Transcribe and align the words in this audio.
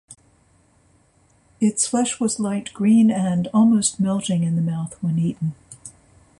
Its 1.59 1.85
flesh 1.85 2.19
was 2.19 2.39
light 2.39 2.73
green, 2.73 3.11
almost 3.53 3.99
melting 3.99 4.41
in 4.41 4.55
the 4.55 4.61
mouth 4.63 4.97
when 5.03 5.19
eaten. 5.19 5.53